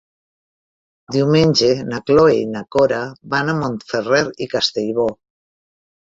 Diumenge 1.15 1.67
na 1.89 1.99
Cloè 2.07 2.31
i 2.37 2.47
na 2.53 2.63
Cora 2.75 3.01
van 3.33 3.51
a 3.51 3.55
Montferrer 3.59 4.23
i 4.47 4.49
Castellbò. 4.55 5.05